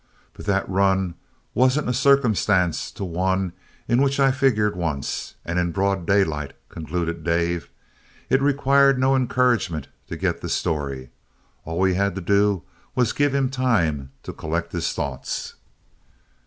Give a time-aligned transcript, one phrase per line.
[0.33, 1.13] "But that run
[1.53, 3.53] wasn't a circumstance to one
[3.87, 7.69] in which I figured once, and in broad daylight," concluded Dave.
[8.27, 11.11] It required no encouragement to get the story;
[11.65, 12.63] all we had to do
[12.95, 15.53] was to give him time to collect his thoughts.